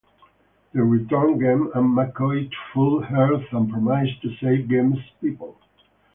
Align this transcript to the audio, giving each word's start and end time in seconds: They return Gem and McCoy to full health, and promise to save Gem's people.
They 0.73 0.79
return 0.79 1.39
Gem 1.39 1.71
and 1.75 1.95
McCoy 1.95 2.49
to 2.49 2.55
full 2.73 3.03
health, 3.03 3.43
and 3.51 3.69
promise 3.69 4.09
to 4.23 4.35
save 4.41 4.67
Gem's 4.67 4.97
people. 5.21 5.59